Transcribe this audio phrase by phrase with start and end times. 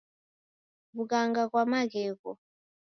[0.95, 2.31] Wughanga ghwa maghegho